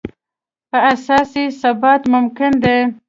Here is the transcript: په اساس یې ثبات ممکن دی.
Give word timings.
په 0.69 0.77
اساس 0.93 1.29
یې 1.39 1.45
ثبات 1.61 2.01
ممکن 2.13 2.51
دی. 2.63 2.79